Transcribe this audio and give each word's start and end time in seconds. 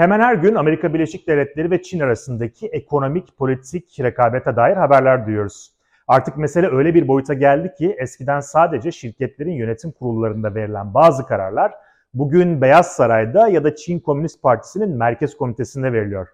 Hemen 0.00 0.20
her 0.20 0.34
gün 0.34 0.54
Amerika 0.54 0.94
Birleşik 0.94 1.28
Devletleri 1.28 1.70
ve 1.70 1.82
Çin 1.82 2.00
arasındaki 2.00 2.66
ekonomik, 2.66 3.36
politik 3.36 4.00
rekabete 4.00 4.56
dair 4.56 4.76
haberler 4.76 5.26
duyuyoruz. 5.26 5.72
Artık 6.08 6.36
mesele 6.36 6.66
öyle 6.66 6.94
bir 6.94 7.08
boyuta 7.08 7.34
geldi 7.34 7.74
ki 7.78 7.96
eskiden 7.98 8.40
sadece 8.40 8.92
şirketlerin 8.92 9.52
yönetim 9.52 9.92
kurullarında 9.92 10.54
verilen 10.54 10.94
bazı 10.94 11.26
kararlar 11.26 11.72
bugün 12.14 12.60
Beyaz 12.60 12.86
Saray'da 12.86 13.48
ya 13.48 13.64
da 13.64 13.74
Çin 13.74 13.98
Komünist 14.00 14.42
Partisi'nin 14.42 14.96
merkez 14.96 15.36
komitesinde 15.36 15.92
veriliyor. 15.92 16.28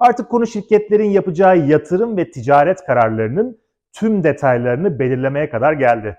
Artık 0.00 0.28
konu 0.28 0.46
şirketlerin 0.46 1.10
yapacağı 1.10 1.58
yatırım 1.58 2.16
ve 2.16 2.30
ticaret 2.30 2.84
kararlarının 2.86 3.58
tüm 3.92 4.24
detaylarını 4.24 4.98
belirlemeye 4.98 5.50
kadar 5.50 5.72
geldi. 5.72 6.18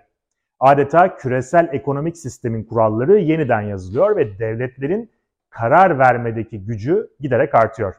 Adeta 0.60 1.16
küresel 1.16 1.70
ekonomik 1.72 2.18
sistemin 2.18 2.64
kuralları 2.64 3.20
yeniden 3.20 3.62
yazılıyor 3.62 4.16
ve 4.16 4.40
devletlerin 4.40 5.10
karar 5.54 6.00
vermedeki 6.00 6.66
gücü 6.66 7.10
giderek 7.20 7.56
artıyor. 7.56 7.96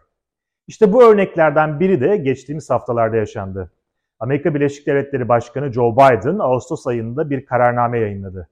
İşte 0.66 0.92
bu 0.92 1.04
örneklerden 1.04 1.80
biri 1.80 2.00
de 2.00 2.16
geçtiğimiz 2.16 2.70
haftalarda 2.70 3.16
yaşandı. 3.16 3.72
Amerika 4.18 4.54
Birleşik 4.54 4.86
Devletleri 4.86 5.28
Başkanı 5.28 5.72
Joe 5.72 5.92
Biden 5.96 6.38
Ağustos 6.38 6.86
ayında 6.86 7.30
bir 7.30 7.46
kararname 7.46 7.98
yayınladı. 7.98 8.48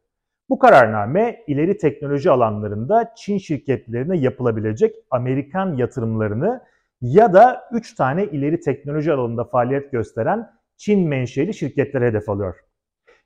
Bu 0.49 0.59
kararname 0.59 1.45
ileri 1.47 1.77
teknoloji 1.77 2.31
alanlarında 2.31 3.13
Çin 3.17 3.39
şirketlerine 3.39 4.19
yapılabilecek 4.19 4.97
Amerikan 5.11 5.77
yatırımlarını 5.77 6.63
ya 7.01 7.33
da 7.33 7.69
3 7.73 7.95
tane 7.95 8.25
ileri 8.25 8.61
teknoloji 8.61 9.13
alanında 9.13 9.45
faaliyet 9.45 9.93
gösteren 9.93 10.51
Çin 10.77 11.09
menşeli 11.09 11.55
şirketlere 11.55 12.07
hedef 12.07 12.29
alıyor. 12.29 12.57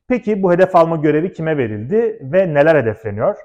Peki 0.09 0.43
bu 0.43 0.53
hedef 0.53 0.77
alma 0.77 0.97
görevi 0.97 1.33
kime 1.33 1.59
verildi 1.59 2.19
ve 2.23 2.55
neler 2.55 2.77
hedefleniyor? 2.77 3.37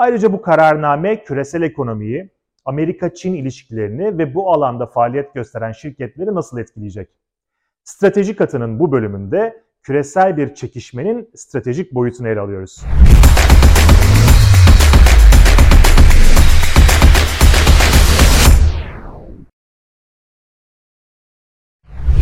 Ayrıca 0.00 0.32
bu 0.32 0.42
kararname 0.42 1.24
küresel 1.24 1.62
ekonomiyi, 1.62 2.30
Amerika-Çin 2.64 3.34
ilişkilerini 3.34 4.18
ve 4.18 4.34
bu 4.34 4.52
alanda 4.52 4.86
faaliyet 4.86 5.34
gösteren 5.34 5.72
şirketleri 5.72 6.34
nasıl 6.34 6.58
etkileyecek? 6.58 7.08
Strateji 7.84 8.36
katının 8.36 8.78
bu 8.78 8.92
bölümünde 8.92 9.62
küresel 9.82 10.36
bir 10.36 10.54
çekişmenin 10.54 11.30
stratejik 11.34 11.94
boyutunu 11.94 12.28
ele 12.28 12.40
alıyoruz. 12.40 12.84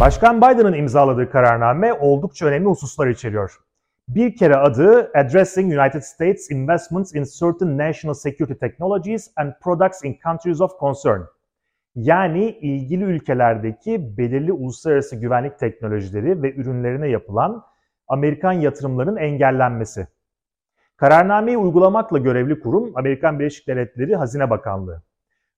Başkan 0.00 0.38
Biden'ın 0.38 0.72
imzaladığı 0.72 1.30
kararname 1.30 1.92
oldukça 1.92 2.46
önemli 2.46 2.66
hususlar 2.66 3.06
içeriyor. 3.06 3.67
Bir 4.08 4.36
kere 4.36 4.56
adı 4.56 5.10
Addressing 5.14 5.72
United 5.72 6.00
States 6.00 6.50
Investments 6.50 7.14
in 7.14 7.24
Certain 7.24 7.78
National 7.78 8.14
Security 8.14 8.54
Technologies 8.54 9.32
and 9.36 9.52
Products 9.62 10.04
in 10.04 10.18
Countries 10.22 10.60
of 10.60 10.80
Concern. 10.80 11.20
Yani 11.94 12.50
ilgili 12.50 13.04
ülkelerdeki 13.04 14.18
belirli 14.18 14.52
uluslararası 14.52 15.16
güvenlik 15.16 15.58
teknolojileri 15.58 16.42
ve 16.42 16.54
ürünlerine 16.54 17.08
yapılan 17.08 17.64
Amerikan 18.08 18.52
yatırımlarının 18.52 19.16
engellenmesi. 19.16 20.06
Kararnameyi 20.96 21.58
uygulamakla 21.58 22.18
görevli 22.18 22.60
kurum 22.60 22.92
Amerikan 22.94 23.38
Birleşik 23.38 23.68
Devletleri 23.68 24.16
Hazine 24.16 24.50
Bakanlığı. 24.50 25.02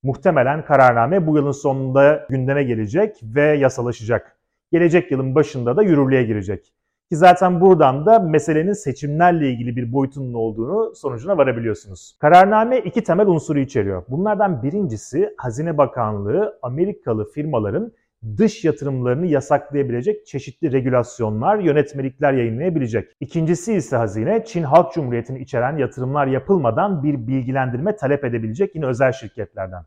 Muhtemelen 0.03 0.65
kararname 0.65 1.27
bu 1.27 1.37
yılın 1.37 1.53
sonunda 1.53 2.27
gündeme 2.31 2.63
gelecek 2.63 3.21
ve 3.23 3.43
yasalaşacak. 3.43 4.37
Gelecek 4.73 5.11
yılın 5.11 5.35
başında 5.35 5.77
da 5.77 5.83
yürürlüğe 5.83 6.23
girecek. 6.23 6.75
Ki 7.11 7.17
zaten 7.17 7.61
buradan 7.61 8.07
da 8.07 8.19
meselenin 8.19 8.73
seçimlerle 8.73 9.51
ilgili 9.51 9.77
bir 9.77 9.93
boyutunun 9.93 10.35
olduğunu 10.35 10.95
sonucuna 10.95 11.39
varabiliyorsunuz. 11.39 12.17
Kararname 12.21 12.79
iki 12.79 13.05
temel 13.05 13.27
unsuru 13.27 13.59
içeriyor. 13.59 14.03
Bunlardan 14.09 14.63
birincisi 14.63 15.35
Hazine 15.37 15.79
Bakanlığı 15.79 16.59
Amerikalı 16.63 17.31
firmaların 17.31 17.93
dış 18.37 18.65
yatırımlarını 18.65 19.27
yasaklayabilecek 19.27 20.27
çeşitli 20.27 20.73
regülasyonlar, 20.73 21.59
yönetmelikler 21.59 22.33
yayınlayabilecek. 22.33 23.09
İkincisi 23.21 23.73
ise 23.75 23.97
hazine 23.97 24.45
Çin 24.45 24.63
Halk 24.63 24.93
Cumhuriyeti'ni 24.93 25.39
içeren 25.39 25.77
yatırımlar 25.77 26.27
yapılmadan 26.27 27.03
bir 27.03 27.27
bilgilendirme 27.27 27.97
talep 27.97 28.25
edebilecek 28.25 28.75
yine 28.75 28.87
özel 28.87 29.13
şirketlerden. 29.13 29.83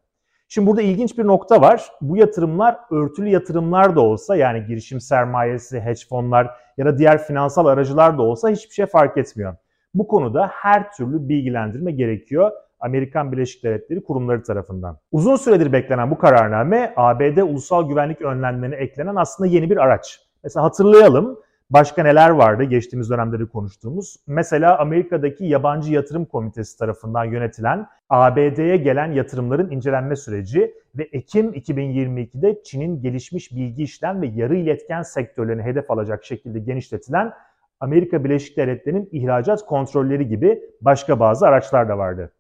Şimdi 0.48 0.68
burada 0.68 0.82
ilginç 0.82 1.18
bir 1.18 1.28
nokta 1.28 1.62
var. 1.62 1.90
Bu 2.02 2.18
yatırımlar 2.18 2.78
örtülü 2.92 3.30
yatırımlar 3.30 3.96
da 3.96 4.02
olsa 4.02 4.36
yani 4.36 4.66
girişim 4.66 5.02
sermayesi, 5.02 5.82
hedge 5.82 6.02
fonlar 6.10 6.63
ya 6.78 6.86
da 6.86 6.98
diğer 6.98 7.24
finansal 7.24 7.66
aracılar 7.66 8.18
da 8.18 8.22
olsa 8.22 8.50
hiçbir 8.50 8.74
şey 8.74 8.86
fark 8.86 9.18
etmiyor. 9.18 9.56
Bu 9.94 10.08
konuda 10.08 10.48
her 10.48 10.92
türlü 10.92 11.30
bilgilendirme 11.30 11.92
gerekiyor 11.92 12.52
Amerikan 12.80 13.32
Birleşik 13.32 13.64
Devletleri 13.64 14.04
kurumları 14.04 14.44
tarafından. 14.44 14.98
Uzun 15.12 15.36
süredir 15.36 15.74
beklenen 15.74 16.12
bu 16.12 16.18
kararname 16.18 16.94
ABD 16.96 17.38
ulusal 17.38 17.90
güvenlik 17.90 18.22
önlemlerine 18.22 18.76
eklenen 18.76 19.16
aslında 19.16 19.50
yeni 19.50 19.70
bir 19.70 19.78
araç. 19.78 20.20
Mesela 20.44 20.64
hatırlayalım 20.64 21.40
başka 21.70 22.04
neler 22.04 22.30
vardı 22.30 22.64
geçtiğimiz 22.64 23.10
dönemleri 23.10 23.48
konuştuğumuz. 23.48 24.18
Mesela 24.28 24.80
Amerika'daki 24.80 25.46
Yabancı 25.46 25.94
Yatırım 25.94 26.26
Komitesi 26.26 26.78
tarafından 26.78 27.26
yönetilen 27.26 27.88
ABD'ye 28.10 28.78
gelen 28.78 29.12
yatırımların 29.12 29.72
incelenme 29.72 30.16
süreci 30.16 30.74
ve 30.96 31.10
Ekim 31.12 31.54
2022'de 31.54 32.64
Çin'in 32.64 33.02
gelişmiş 33.02 33.52
bilgi 33.52 33.84
işlem 33.84 34.22
ve 34.22 34.28
yarı 34.28 34.56
iletken 34.56 35.02
sektörlerini 35.02 35.64
hedef 35.64 35.92
alacak 35.92 36.26
şekilde 36.26 36.60
genişletilen 36.60 37.34
Amerika 37.80 38.24
Birleşik 38.24 38.58
Devletleri'nin 38.58 39.10
ihracat 39.12 39.66
kontrolleri 39.66 40.28
gibi 40.28 40.62
başka 40.82 41.20
bazı 41.20 41.48
araçlar 41.48 41.90
da 41.90 41.98
vardı. 41.98 42.32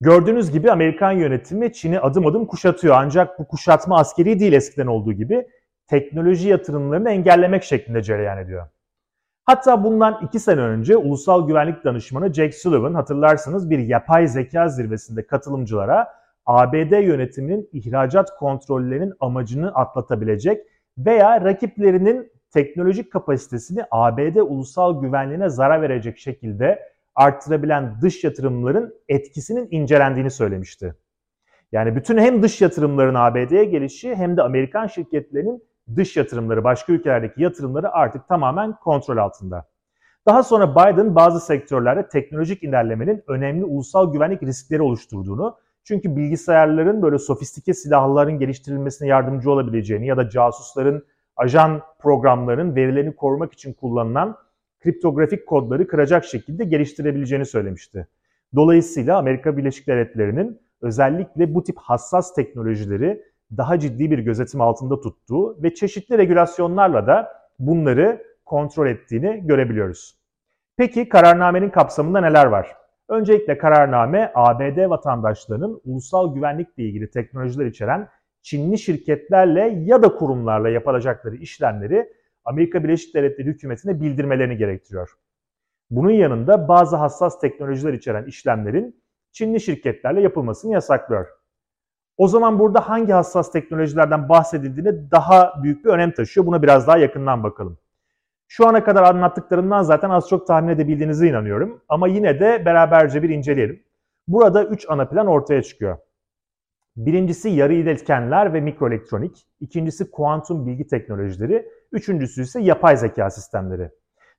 Gördüğünüz 0.00 0.50
gibi 0.50 0.70
Amerikan 0.70 1.12
yönetimi 1.12 1.72
Çin'i 1.72 2.00
adım 2.00 2.26
adım 2.26 2.46
kuşatıyor. 2.46 2.94
Ancak 2.98 3.38
bu 3.38 3.48
kuşatma 3.48 3.98
askeri 3.98 4.40
değil 4.40 4.52
eskiden 4.52 4.86
olduğu 4.86 5.12
gibi 5.12 5.46
teknoloji 5.92 6.48
yatırımlarını 6.48 7.10
engellemek 7.10 7.62
şeklinde 7.62 8.02
cereyan 8.02 8.38
ediyor. 8.38 8.66
Hatta 9.44 9.84
bundan 9.84 10.20
iki 10.24 10.40
sene 10.40 10.60
önce 10.60 10.96
Ulusal 10.96 11.46
Güvenlik 11.46 11.84
Danışmanı 11.84 12.32
Jack 12.32 12.54
Sullivan 12.54 12.94
hatırlarsanız 12.94 13.70
bir 13.70 13.78
yapay 13.78 14.26
zeka 14.26 14.68
zirvesinde 14.68 15.26
katılımcılara 15.26 16.08
ABD 16.46 17.02
yönetiminin 17.02 17.68
ihracat 17.72 18.36
kontrollerinin 18.38 19.12
amacını 19.20 19.74
atlatabilecek 19.74 20.66
veya 20.98 21.44
rakiplerinin 21.44 22.32
teknolojik 22.50 23.12
kapasitesini 23.12 23.84
ABD 23.90 24.36
ulusal 24.36 25.00
güvenliğine 25.00 25.48
zarar 25.48 25.82
verecek 25.82 26.18
şekilde 26.18 26.82
arttırabilen 27.14 28.00
dış 28.02 28.24
yatırımların 28.24 28.94
etkisinin 29.08 29.68
incelendiğini 29.70 30.30
söylemişti. 30.30 30.94
Yani 31.72 31.96
bütün 31.96 32.18
hem 32.18 32.42
dış 32.42 32.60
yatırımların 32.60 33.14
ABD'ye 33.14 33.64
gelişi 33.64 34.14
hem 34.14 34.36
de 34.36 34.42
Amerikan 34.42 34.86
şirketlerinin 34.86 35.62
dış 35.96 36.16
yatırımları, 36.16 36.64
başka 36.64 36.92
ülkelerdeki 36.92 37.42
yatırımları 37.42 37.92
artık 37.92 38.28
tamamen 38.28 38.76
kontrol 38.76 39.16
altında. 39.16 39.68
Daha 40.26 40.42
sonra 40.42 40.72
Biden 40.74 41.14
bazı 41.14 41.40
sektörlerde 41.40 42.08
teknolojik 42.08 42.62
ilerlemenin 42.62 43.22
önemli 43.28 43.64
ulusal 43.64 44.12
güvenlik 44.12 44.42
riskleri 44.42 44.82
oluşturduğunu, 44.82 45.56
çünkü 45.84 46.16
bilgisayarların 46.16 47.02
böyle 47.02 47.18
sofistike 47.18 47.74
silahların 47.74 48.38
geliştirilmesine 48.38 49.08
yardımcı 49.08 49.50
olabileceğini 49.50 50.06
ya 50.06 50.16
da 50.16 50.28
casusların, 50.28 51.06
ajan 51.36 51.82
programların 51.98 52.76
verilerini 52.76 53.16
korumak 53.16 53.52
için 53.52 53.72
kullanılan 53.72 54.36
kriptografik 54.80 55.46
kodları 55.46 55.86
kıracak 55.88 56.24
şekilde 56.24 56.64
geliştirebileceğini 56.64 57.46
söylemişti. 57.46 58.08
Dolayısıyla 58.54 59.18
Amerika 59.18 59.56
Birleşik 59.56 59.86
Devletleri'nin 59.86 60.60
özellikle 60.82 61.54
bu 61.54 61.62
tip 61.62 61.76
hassas 61.78 62.34
teknolojileri 62.34 63.22
daha 63.56 63.78
ciddi 63.78 64.10
bir 64.10 64.18
gözetim 64.18 64.60
altında 64.60 65.00
tuttuğu 65.00 65.62
ve 65.62 65.74
çeşitli 65.74 66.18
regülasyonlarla 66.18 67.06
da 67.06 67.32
bunları 67.58 68.24
kontrol 68.44 68.86
ettiğini 68.86 69.46
görebiliyoruz. 69.46 70.18
Peki 70.76 71.08
kararnamenin 71.08 71.70
kapsamında 71.70 72.20
neler 72.20 72.46
var? 72.46 72.76
Öncelikle 73.08 73.58
kararname 73.58 74.32
ABD 74.34 74.90
vatandaşlarının 74.90 75.80
ulusal 75.84 76.34
güvenlikle 76.34 76.82
ilgili 76.82 77.10
teknolojiler 77.10 77.66
içeren 77.66 78.08
Çinli 78.42 78.78
şirketlerle 78.78 79.60
ya 79.84 80.02
da 80.02 80.14
kurumlarla 80.14 80.68
yapılacakları 80.68 81.36
işlemleri 81.36 82.12
Amerika 82.44 82.84
Birleşik 82.84 83.14
Devletleri 83.14 83.48
hükümetine 83.48 84.00
bildirmelerini 84.00 84.56
gerektiriyor. 84.56 85.10
Bunun 85.90 86.10
yanında 86.10 86.68
bazı 86.68 86.96
hassas 86.96 87.40
teknolojiler 87.40 87.92
içeren 87.92 88.24
işlemlerin 88.24 89.02
Çinli 89.32 89.60
şirketlerle 89.60 90.20
yapılmasını 90.20 90.72
yasaklıyor. 90.72 91.41
O 92.22 92.28
zaman 92.28 92.58
burada 92.58 92.88
hangi 92.88 93.12
hassas 93.12 93.52
teknolojilerden 93.52 94.28
bahsedildiğine 94.28 95.10
daha 95.10 95.62
büyük 95.62 95.84
bir 95.84 95.90
önem 95.90 96.12
taşıyor. 96.12 96.46
Buna 96.46 96.62
biraz 96.62 96.86
daha 96.86 96.98
yakından 96.98 97.42
bakalım. 97.42 97.78
Şu 98.48 98.68
ana 98.68 98.84
kadar 98.84 99.02
anlattıklarımdan 99.02 99.82
zaten 99.82 100.10
az 100.10 100.28
çok 100.28 100.46
tahmin 100.46 100.68
edebildiğinize 100.68 101.28
inanıyorum. 101.28 101.82
Ama 101.88 102.08
yine 102.08 102.40
de 102.40 102.62
beraberce 102.64 103.22
bir 103.22 103.28
inceleyelim. 103.28 103.82
Burada 104.28 104.64
3 104.64 104.86
ana 104.88 105.08
plan 105.08 105.26
ortaya 105.26 105.62
çıkıyor. 105.62 105.98
Birincisi 106.96 107.48
yarı 107.48 107.74
iletkenler 107.74 108.54
ve 108.54 108.60
mikroelektronik, 108.60 109.46
ikincisi 109.60 110.10
kuantum 110.10 110.66
bilgi 110.66 110.86
teknolojileri, 110.86 111.68
üçüncüsü 111.92 112.42
ise 112.42 112.60
yapay 112.60 112.96
zeka 112.96 113.30
sistemleri. 113.30 113.90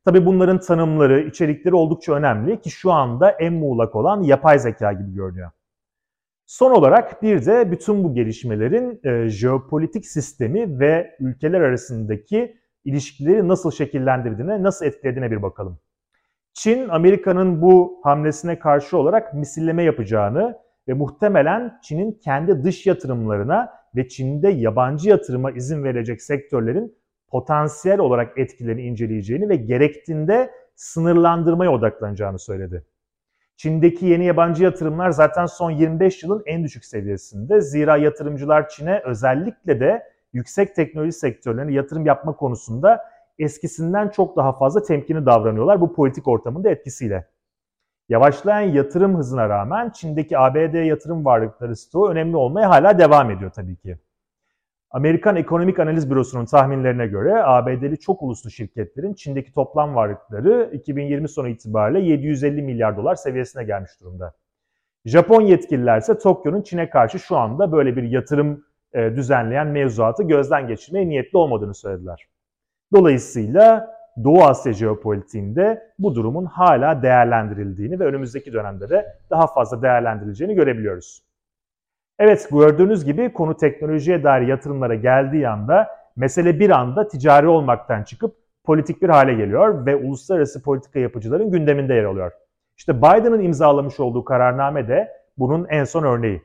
Tabi 0.06 0.26
bunların 0.26 0.60
tanımları, 0.60 1.20
içerikleri 1.22 1.76
oldukça 1.76 2.14
önemli 2.14 2.62
ki 2.62 2.70
şu 2.72 2.92
anda 2.92 3.32
en 3.32 3.54
muğlak 3.54 3.96
olan 3.96 4.22
yapay 4.22 4.60
zeka 4.60 4.94
gibi 4.94 5.14
görünüyor. 5.14 5.52
Son 6.54 6.72
olarak 6.72 7.22
bir 7.22 7.46
de 7.46 7.72
bütün 7.72 8.04
bu 8.04 8.14
gelişmelerin 8.14 9.00
e, 9.04 9.30
jeopolitik 9.30 10.06
sistemi 10.06 10.80
ve 10.80 11.16
ülkeler 11.20 11.62
arasındaki 11.62 12.58
ilişkileri 12.86 13.48
nasıl 13.48 13.72
şekillendirdiğine, 13.72 14.64
nasıl 14.64 14.86
etkilediğine 14.86 15.32
bir 15.32 15.42
bakalım. 15.42 15.80
Çin, 16.54 16.90
Amerika'nın 16.90 17.62
bu 17.62 18.00
hamlesine 18.04 18.60
karşı 18.60 18.98
olarak 18.98 19.34
misilleme 19.34 19.84
yapacağını 19.84 20.58
ve 20.88 20.94
muhtemelen 20.94 21.80
Çin'in 21.84 22.12
kendi 22.12 22.64
dış 22.64 22.86
yatırımlarına 22.86 23.74
ve 23.96 24.08
Çin'de 24.08 24.50
yabancı 24.50 25.10
yatırıma 25.10 25.52
izin 25.52 25.84
verecek 25.84 26.22
sektörlerin 26.22 26.96
potansiyel 27.28 28.00
olarak 28.00 28.38
etkilerini 28.38 28.82
inceleyeceğini 28.82 29.50
ve 29.50 29.56
gerektiğinde 29.56 30.52
sınırlandırmaya 30.76 31.72
odaklanacağını 31.72 32.40
söyledi. 32.40 32.86
Çin'deki 33.58 34.06
yeni 34.06 34.26
yabancı 34.26 34.64
yatırımlar 34.64 35.12
zaten 35.12 35.46
son 35.46 35.72
25 35.72 36.24
yılın 36.24 36.44
en 36.46 36.64
düşük 36.64 36.86
seviyesinde. 36.86 37.62
Zira 37.62 37.98
yatırımcılar 37.98 38.70
Çin'e 38.70 39.02
özellikle 39.06 39.80
de 39.80 40.04
yüksek 40.34 40.76
teknoloji 40.76 41.12
sektörlerine 41.12 41.74
yatırım 41.74 42.06
yapma 42.06 42.36
konusunda 42.36 43.06
eskisinden 43.40 44.10
çok 44.10 44.38
daha 44.38 44.58
fazla 44.58 44.84
temkinli 44.84 45.26
davranıyorlar 45.26 45.82
bu 45.82 45.94
politik 45.94 46.28
ortamın 46.28 46.64
etkisiyle. 46.64 47.28
Yavaşlayan 48.10 48.70
yatırım 48.70 49.18
hızına 49.18 49.50
rağmen 49.50 49.90
Çin'deki 49.90 50.38
ABD 50.38 50.86
yatırım 50.86 51.26
varlıkları 51.26 51.76
stoğu 51.76 52.10
önemli 52.10 52.38
olmaya 52.38 52.70
hala 52.70 53.00
devam 53.00 53.32
ediyor 53.32 53.52
tabii 53.52 53.76
ki. 53.76 53.98
Amerikan 54.94 55.36
Ekonomik 55.36 55.80
Analiz 55.80 56.10
Bürosu'nun 56.10 56.46
tahminlerine 56.46 57.08
göre 57.08 57.44
ABD'li 57.44 58.00
çok 58.00 58.22
uluslu 58.22 58.50
şirketlerin 58.50 59.14
Çin'deki 59.14 59.54
toplam 59.54 59.96
varlıkları 59.96 60.70
2020 60.74 61.30
sonu 61.30 61.48
itibariyle 61.48 62.00
750 62.00 62.62
milyar 62.62 62.98
dolar 62.98 63.16
seviyesine 63.16 63.64
gelmiş 63.64 63.92
durumda. 64.02 64.34
Japon 65.06 65.42
yetkililer 65.42 65.98
ise 65.98 66.18
Tokyo'nun 66.18 66.62
Çin'e 66.62 66.90
karşı 66.90 67.20
şu 67.20 67.38
anda 67.38 67.72
böyle 67.72 67.96
bir 67.96 68.04
yatırım 68.04 68.66
e, 68.94 69.16
düzenleyen 69.16 69.68
mevzuatı 69.68 70.24
gözden 70.24 70.68
geçirmeye 70.68 71.10
niyetli 71.10 71.38
olmadığını 71.38 71.74
söylediler. 71.74 72.28
Dolayısıyla 72.94 73.94
Doğu 74.24 74.44
Asya 74.44 74.74
jeopolitiğinde 74.74 75.94
bu 76.00 76.16
durumun 76.16 76.46
hala 76.46 77.02
değerlendirildiğini 77.02 78.00
ve 78.00 78.06
önümüzdeki 78.06 78.54
dönemde 78.54 78.90
de 78.90 79.06
daha 79.30 79.48
fazla 79.48 79.82
değerlendirileceğini 79.82 80.56
görebiliyoruz. 80.56 81.33
Evet 82.20 82.48
gördüğünüz 82.52 83.06
gibi 83.06 83.34
konu 83.34 83.58
teknolojiye 83.58 84.24
dair 84.24 84.48
yatırımlara 84.48 84.96
geldiği 84.96 85.48
anda 85.48 85.88
mesele 86.16 86.60
bir 86.60 86.70
anda 86.70 87.08
ticari 87.08 87.48
olmaktan 87.48 88.04
çıkıp 88.04 88.36
politik 88.64 89.02
bir 89.02 89.10
hale 89.10 89.34
geliyor 89.34 89.86
ve 89.86 89.96
uluslararası 89.96 90.64
politika 90.64 91.00
yapıcıların 91.00 91.52
gündeminde 91.52 91.94
yer 91.94 92.04
alıyor. 92.04 92.32
İşte 92.78 92.98
Biden'ın 92.98 93.40
imzalamış 93.44 94.00
olduğu 94.00 94.26
kararname 94.26 94.88
de 94.88 95.12
bunun 95.38 95.68
en 95.70 95.84
son 95.84 96.04
örneği. 96.04 96.42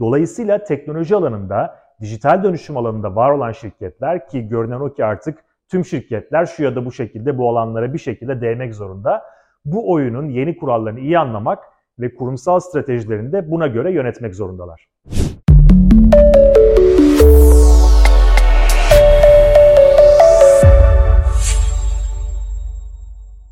Dolayısıyla 0.00 0.64
teknoloji 0.64 1.16
alanında, 1.16 1.78
dijital 2.00 2.44
dönüşüm 2.44 2.76
alanında 2.76 3.16
var 3.16 3.30
olan 3.30 3.52
şirketler 3.52 4.28
ki 4.28 4.48
görünen 4.48 4.80
o 4.80 4.92
ki 4.92 5.04
artık 5.04 5.44
tüm 5.70 5.84
şirketler 5.84 6.46
şu 6.46 6.62
ya 6.62 6.76
da 6.76 6.84
bu 6.84 6.92
şekilde 6.92 7.38
bu 7.38 7.48
alanlara 7.48 7.92
bir 7.92 7.98
şekilde 7.98 8.40
değmek 8.40 8.74
zorunda. 8.74 9.22
Bu 9.64 9.92
oyunun 9.92 10.28
yeni 10.28 10.56
kurallarını 10.56 11.00
iyi 11.00 11.18
anlamak 11.18 11.64
ve 11.98 12.14
kurumsal 12.14 12.60
stratejilerini 12.60 13.32
de 13.32 13.50
buna 13.50 13.66
göre 13.66 13.92
yönetmek 13.92 14.34
zorundalar. 14.34 14.88